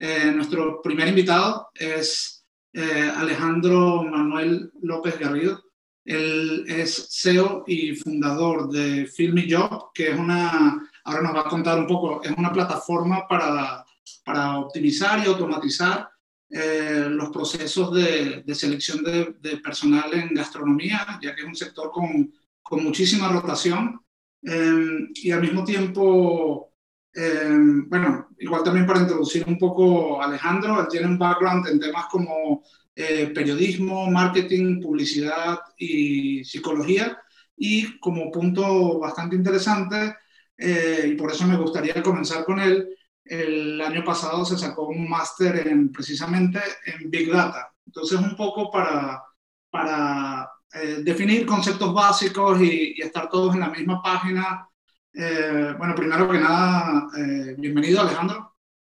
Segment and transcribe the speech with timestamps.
[0.00, 2.44] nuestro primer invitado es
[2.74, 5.62] Alejandro Manuel López Garrido.
[6.04, 11.48] Él es CEO y fundador de Filmy Job, que es una, ahora nos va a
[11.48, 13.84] contar un poco, es una plataforma para,
[14.24, 16.08] para optimizar y automatizar
[16.50, 21.56] eh, los procesos de, de selección de, de, personal en gastronomía, ya que es un
[21.56, 22.32] sector con,
[22.62, 24.00] con muchísima rotación.
[24.42, 26.73] Eh, y al mismo tiempo,
[27.14, 27.56] eh,
[27.86, 32.06] bueno, igual también para introducir un poco a Alejandro, él tiene un background en temas
[32.06, 32.62] como
[32.96, 37.18] eh, periodismo, marketing, publicidad y psicología.
[37.56, 40.16] Y como punto bastante interesante,
[40.56, 42.88] eh, y por eso me gustaría comenzar con él,
[43.24, 47.72] el año pasado se sacó un máster en, precisamente en Big Data.
[47.86, 49.22] Entonces, un poco para,
[49.70, 54.68] para eh, definir conceptos básicos y, y, estar todos en la misma página.
[55.14, 57.08] Bueno, primero que nada,
[57.56, 58.54] bienvenido Alejandro.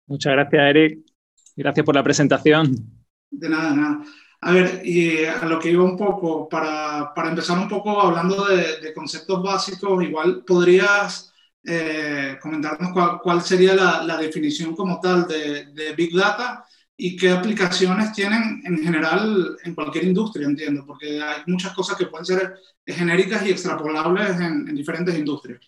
[0.07, 0.99] Muchas gracias, Eric.
[1.55, 2.75] Gracias por la presentación.
[3.29, 4.03] De nada, nada.
[4.41, 8.45] A ver, y a lo que iba un poco, para, para empezar un poco hablando
[8.45, 14.99] de, de conceptos básicos, igual podrías eh, comentarnos cuál, cuál sería la, la, definición como
[15.01, 16.63] tal de, de, Big Data
[16.95, 22.05] y qué aplicaciones tienen en general en cualquier industria, entiendo, porque hay muchas cosas que
[22.05, 25.59] pueden ser genéricas y extrapolables en, en diferentes industrias.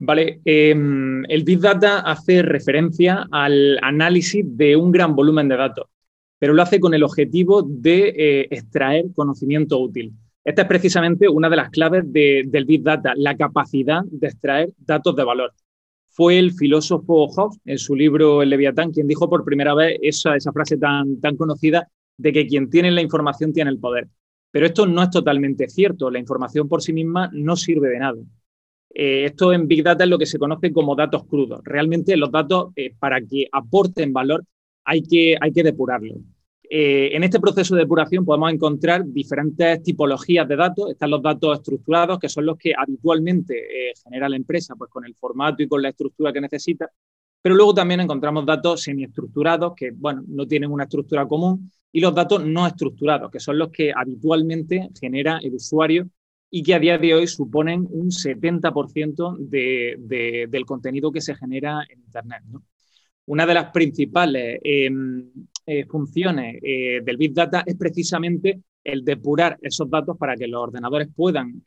[0.00, 5.86] Vale, eh, el Big Data hace referencia al análisis de un gran volumen de datos
[6.40, 10.14] pero lo hace con el objetivo de eh, extraer conocimiento útil.
[10.42, 14.70] Esta es precisamente una de las claves de, del Big Data, la capacidad de extraer
[14.78, 15.52] datos de valor.
[16.08, 20.34] Fue el filósofo Hobbes, en su libro El Leviatán, quien dijo por primera vez esa,
[20.34, 24.08] esa frase tan, tan conocida de que quien tiene la información tiene el poder.
[24.50, 26.10] Pero esto no es totalmente cierto.
[26.10, 28.18] La información por sí misma no sirve de nada.
[28.92, 31.60] Eh, esto en Big Data es lo que se conoce como datos crudos.
[31.64, 34.44] Realmente los datos, eh, para que aporten valor,
[34.84, 36.14] hay que, hay que depurarlo.
[36.72, 40.90] Eh, en este proceso de depuración podemos encontrar diferentes tipologías de datos.
[40.90, 45.04] Están los datos estructurados, que son los que habitualmente eh, genera la empresa pues, con
[45.04, 46.88] el formato y con la estructura que necesita.
[47.42, 52.14] Pero luego también encontramos datos semiestructurados, que bueno, no tienen una estructura común, y los
[52.14, 56.08] datos no estructurados, que son los que habitualmente genera el usuario
[56.50, 61.34] y que a día de hoy suponen un 70% de, de, del contenido que se
[61.34, 62.42] genera en Internet.
[63.26, 64.90] Una de las principales eh,
[65.66, 70.60] eh, funciones eh, del Big Data es precisamente el depurar esos datos para que los
[70.60, 71.64] ordenadores puedan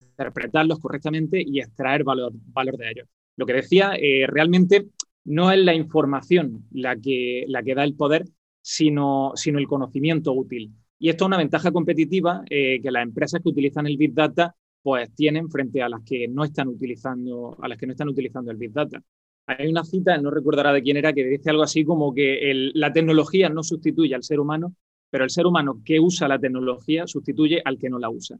[0.00, 3.08] interpretarlos correctamente y extraer valor, de ellos.
[3.36, 4.86] Lo que decía, eh, realmente
[5.24, 7.44] no es la información la que,
[7.74, 8.24] da el poder,
[8.62, 10.72] sino el conocimiento útil.
[10.98, 15.12] Y esto es una ventaja competitiva que las empresas que utilizan el Big Data pues
[15.16, 18.56] tienen frente a las que no están utilizando, a las que no están utilizando el
[18.56, 19.02] Big Data.
[19.48, 22.70] Hay una cita, no recordará de quién era, que dice algo así como que el,
[22.74, 24.76] la tecnología no sustituye al ser humano,
[25.10, 28.38] pero el ser humano que usa la tecnología sustituye al que no la usa.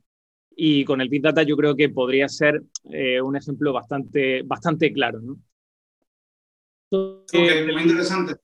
[0.54, 4.92] Y con el Big Data yo creo que podría ser eh, un ejemplo bastante, bastante
[4.92, 5.20] claro.
[5.20, 5.38] ¿no?
[6.90, 8.34] Okay, muy interesante.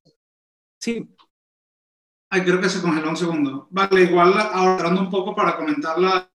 [0.81, 1.09] Sí.
[2.33, 3.69] Ay, creo que se congeló un segundo.
[3.71, 6.31] Vale, igual ahorrando un poco para comentar la,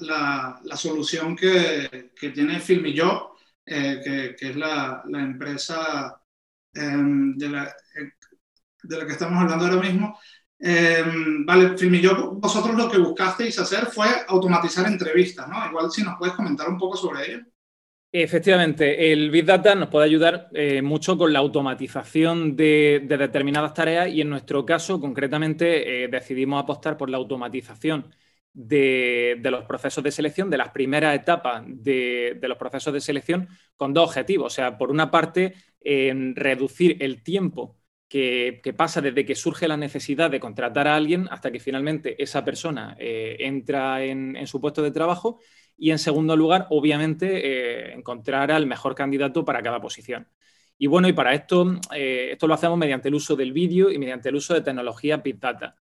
[0.00, 3.34] la, la solución que, que tiene Filmillo
[3.66, 6.18] eh, que, que, es la, la empresa
[6.74, 6.80] eh,
[7.36, 7.74] de, la,
[8.82, 10.18] de la que estamos hablando ahora mismo.
[10.60, 11.04] Eh,
[11.44, 15.66] vale, Filmillo, vosotros lo que buscasteis hacer fue automatizar entrevistas, ¿no?
[15.68, 17.44] Igual si nos puedes comentar un poco sobre ello.
[18.10, 23.74] Efectivamente, el Big Data nos puede ayudar eh, mucho con la automatización de, de, determinadas
[23.74, 28.14] tareas y en nuestro caso, concretamente, eh, decidimos apostar por la automatización
[28.54, 33.92] de, los procesos de selección, de las primeras etapas de, los procesos de selección, con
[33.92, 34.54] dos objetivos.
[34.54, 35.54] O sea, por una parte,
[36.34, 41.50] reducir el tiempo que, pasa desde que surge la necesidad de contratar a alguien hasta
[41.50, 45.40] que finalmente esa persona eh, entra en, en, su puesto de trabajo.
[45.78, 50.28] Y en segundo lugar, obviamente, eh, encontrar al mejor candidato para cada posición.
[50.76, 53.98] Y bueno, y para esto, eh, esto lo hacemos mediante el uso del vídeo y
[53.98, 55.76] mediante el uso de tecnología Big Data.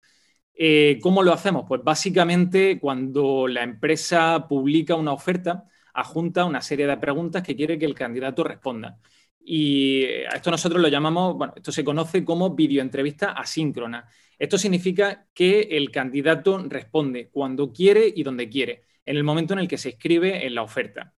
[0.53, 1.65] Eh, ¿Cómo lo hacemos?
[1.67, 7.77] Pues básicamente cuando la empresa publica una oferta, adjunta una serie de preguntas que quiere
[7.77, 8.99] que el candidato responda.
[9.39, 14.07] Y a esto nosotros lo llamamos, bueno, esto se conoce como videoentrevista asíncrona.
[14.37, 19.59] Esto significa que el candidato responde cuando quiere y donde quiere, en el momento en
[19.59, 21.13] el que se escribe en la oferta.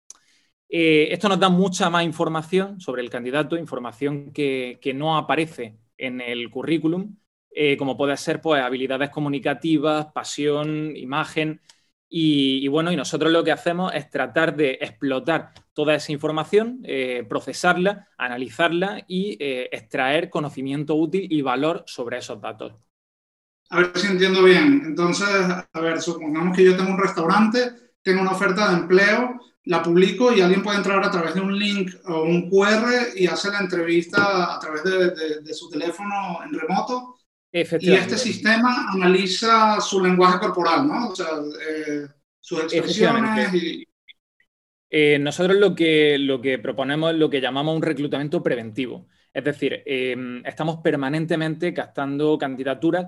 [0.69, 6.21] Eh, esto nos da mucha más información sobre el candidato, información que, no aparece en
[6.21, 7.17] el currículum
[7.51, 11.61] eh, como puede ser pues, habilidades comunicativas, pasión, imagen.
[12.07, 17.25] Y, bueno, y nosotros lo que hacemos es tratar de explotar toda esa información, eh,
[17.27, 22.88] procesarla, analizarla y extraer conocimiento útil y valor sobre esos datos.
[23.69, 24.83] A ver si entiendo bien.
[24.85, 27.71] Entonces, a ver, supongamos que yo tengo un restaurante,
[28.01, 31.57] tengo una oferta de empleo, la publico y alguien puede entrar a través de un
[31.57, 37.19] link o un QR y hacer la entrevista a través de su teléfono en remoto
[37.51, 41.09] y este sistema analiza su lenguaje corporal, ¿no?
[41.09, 41.27] O sea,
[41.67, 42.07] eh,
[42.39, 43.85] sus expresiones y...
[44.91, 49.07] Eh, nosotros lo que, lo que proponemos es lo que llamamos un reclutamiento preventivo.
[49.33, 53.07] Es decir, em, estamos permanentemente captando candidaturas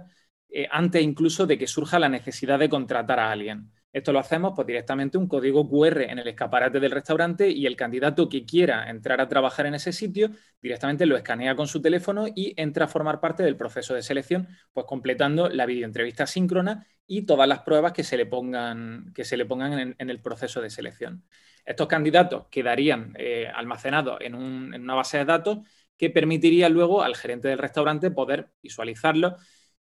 [0.52, 3.72] eh, antes incluso de que surja la necesidad de contratar a alguien.
[3.94, 7.76] Esto lo hacemos pues, directamente un código QR en el escaparate del restaurante y el
[7.76, 10.32] candidato que quiera entrar a trabajar en ese sitio
[10.62, 14.48] directamente lo escanea con su teléfono y entra a formar parte del proceso de selección,
[14.74, 19.36] pues completando la videoentrevista síncrona y todas las pruebas que se le pongan, que se
[19.36, 21.26] le pongan en, el proceso de selección.
[21.66, 25.60] Estos candidatos quedarían eh, almacenados en, en una base de datos
[25.98, 29.34] que permitiría luego al gerente del restaurante poder visualizarlos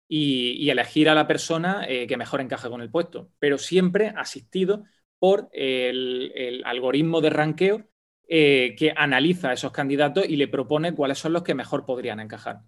[0.08, 4.84] y, elegir a la persona eh, que mejor encaje con el puesto, pero siempre asistido
[5.20, 7.90] por el, algoritmo de ranqueo
[8.28, 12.62] eh, que analiza esos candidatos y le propone cuáles son los que mejor podrían encajar.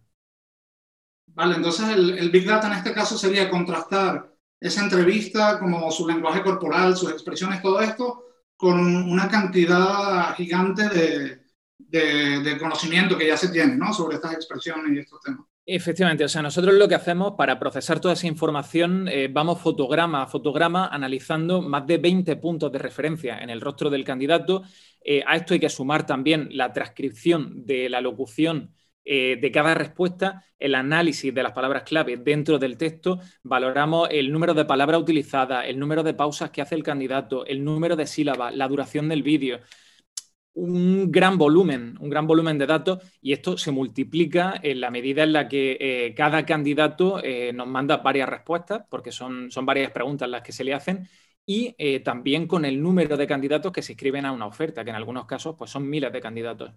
[1.27, 6.41] Vale, entonces el, Big Data en este caso sería contrastar esa entrevista, como su lenguaje
[6.41, 8.23] corporal, sus expresiones, todo esto,
[8.55, 13.93] con una cantidad gigante de, de conocimiento que ya se tiene ¿no?
[13.93, 15.45] sobre estas expresiones y estos temas.
[15.69, 20.23] Efectivamente, o sea, nosotros lo que hacemos para procesar toda esa información, eh, vamos fotograma
[20.23, 24.63] a fotograma analizando más de 20 puntos de referencia en el rostro del candidato.
[25.03, 28.73] Eh, a esto hay que sumar también la transcripción de la locución
[29.03, 34.31] eh, de cada respuesta, el análisis de las palabras clave dentro del texto, valoramos el
[34.31, 38.07] número de palabras utilizadas, el número de pausas que hace el candidato, el número de
[38.07, 39.59] sílabas, la duración del vídeo
[40.57, 45.21] un gran volumen, un gran volumen de datos y esto se multiplica en la medida
[45.23, 49.91] en la que eh, cada candidato eh, nos manda varias respuestas, porque son, son, varias
[49.91, 51.07] preguntas las que se le hacen,
[51.45, 54.89] y eh, también con el número de candidatos que se inscriben a una oferta, que
[54.89, 56.71] en algunos casos pues, son miles de candidatos.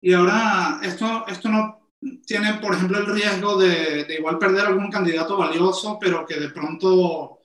[0.00, 1.90] Y ahora, esto, esto no
[2.24, 6.50] tiene, por ejemplo, el riesgo de, de igual perder algún candidato valioso, pero que de
[6.50, 7.40] pronto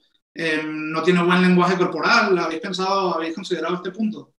[0.66, 2.36] no tiene buen lenguaje corporal.
[2.38, 4.33] ¿Habéis pensado, habéis considerado este punto?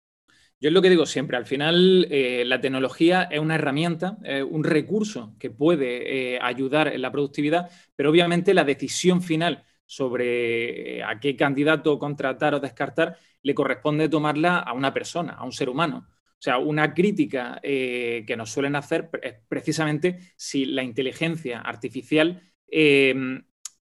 [0.61, 4.17] Yo es lo que digo siempre, al final eh, la tecnología es una herramienta,
[4.49, 10.99] un recurso que puede eh, ayudar en la productividad, pero obviamente la decisión final sobre
[10.99, 15.53] eh, a qué candidato contratar o descartar le corresponde tomarla a una persona, a un
[15.53, 16.07] ser humano.
[16.09, 22.43] O sea, una crítica que nos suelen hacer es precisamente si la inteligencia artificial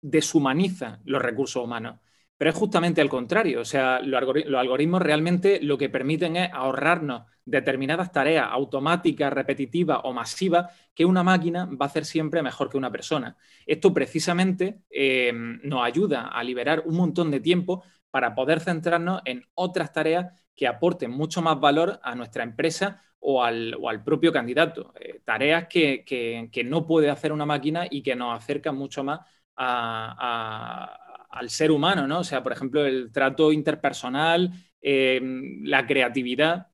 [0.01, 1.99] deshumaniza los recursos humanos.
[2.37, 7.23] Pero es justamente al contrario, o sea, los, algoritmos realmente lo que permiten es ahorrarnos
[7.45, 12.77] determinadas tareas automáticas, repetitivas o masivas que una máquina va a hacer siempre mejor que
[12.77, 13.37] una persona.
[13.65, 19.45] Esto precisamente em, nos ayuda a liberar un montón de tiempo para poder centrarnos en
[19.53, 24.93] otras tareas que aporten mucho más valor a nuestra empresa o al, propio candidato.
[24.99, 29.21] Eh, tareas que, no puede hacer una máquina y que nos acercan mucho más
[29.57, 31.04] a
[31.35, 32.19] al ser humano, ¿no?
[32.19, 34.51] O sea, por ejemplo, el trato interpersonal,
[34.81, 35.19] eh,
[35.63, 36.67] la creatividad.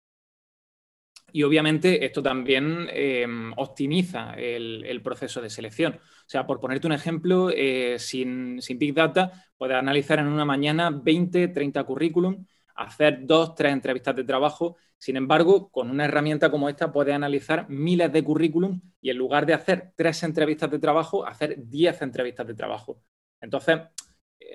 [1.33, 3.25] Y obviamente esto también eh,
[3.57, 5.93] optimiza el, proceso de selección.
[5.93, 10.91] O sea, por ponerte un ejemplo, eh, sin, Big Data, puedes analizar en una mañana
[10.91, 14.77] 20, 30 currículum, hacer dos, tres entrevistas de trabajo.
[14.97, 19.45] Sin embargo, con una herramienta como esta puedes analizar miles de currículum y en lugar
[19.45, 23.01] de hacer tres entrevistas de trabajo, hacer diez entrevistas de trabajo.
[23.39, 23.79] Entonces,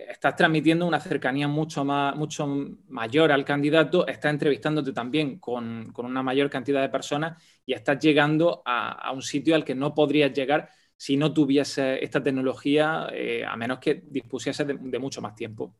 [0.09, 2.47] estás transmitiendo una cercanía mucho, más, mucho
[2.89, 8.63] mayor al candidato, estás entrevistándote también con, una mayor cantidad de personas y estás llegando
[8.65, 13.57] a, un sitio al que no podrías llegar si no tuviese esta tecnología, eh, a
[13.57, 15.77] menos que dispusiese de, mucho más tiempo.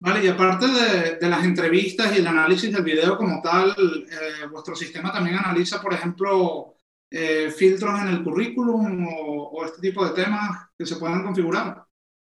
[0.00, 0.66] Vale, y aparte
[1.20, 5.80] de, las entrevistas y el análisis del video como tal, eh, vuestro sistema también analiza,
[5.80, 6.74] por ejemplo,
[7.08, 11.84] eh, filtros en el currículum o este tipo de temas que se puedan configurar.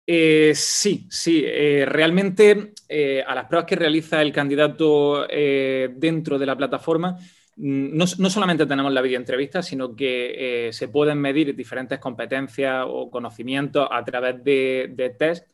[0.06, 1.42] Eh, sí, sí.
[1.46, 7.16] Eh, realmente eh, a las pruebas que realiza el candidato dentro de la plataforma,
[7.56, 13.88] mm, no, solamente tenemos la videoentrevista, sino que se pueden medir diferentes competencias o conocimientos
[13.90, 15.48] a través de, test.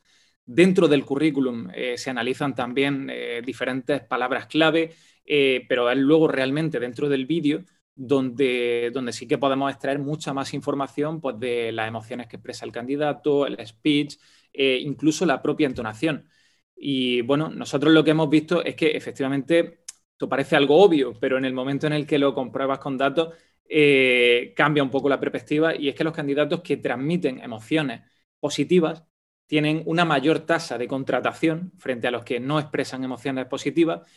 [0.45, 3.11] Dentro del currículum se analizan también
[3.45, 4.95] diferentes palabras clave,
[5.67, 7.63] pero luego realmente dentro del vídeo
[7.95, 12.65] donde, donde sí que podemos extraer mucha más información pues, de las emociones que expresa
[12.65, 14.15] el candidato, el speech,
[14.53, 16.29] e incluso la propia entonación.
[16.75, 21.37] Y bueno, nosotros lo que hemos visto es que efectivamente esto parece algo obvio, pero
[21.37, 23.35] en el momento en el que lo compruebas con datos,
[23.67, 28.01] eh, cambia un poco la perspectiva y es que los candidatos que transmiten emociones
[28.39, 29.03] positivas
[29.45, 34.09] tienen una mayor tasa de contratación frente a los que no expresan emociones positivas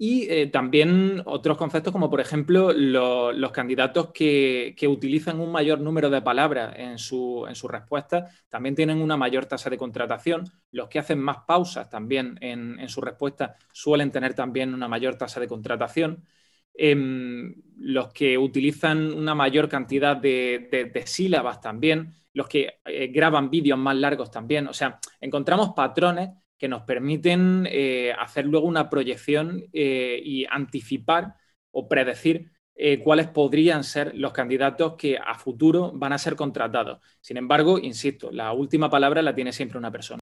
[0.00, 6.08] y eh, también otros conceptos como, por ejemplo, los candidatos que, utilizan un mayor número
[6.08, 10.44] de palabras en su, en respuesta también tienen una mayor tasa de contratación.
[10.70, 15.40] Los que hacen más pausas también en, su respuesta suelen tener también una mayor tasa
[15.40, 16.24] de contratación.
[16.74, 23.78] Em, los que utilizan una mayor cantidad de, sílabas también, los que eh, graban vídeos
[23.78, 24.68] más largos también.
[24.68, 31.36] O sea, encontramos patrones que nos permiten eh, hacer luego una proyección eh, y anticipar
[31.70, 37.00] o predecir eh, cuáles podrían ser los candidatos que a futuro van a ser contratados.
[37.20, 40.20] Sin embargo, insisto, la última palabra la tiene siempre una persona.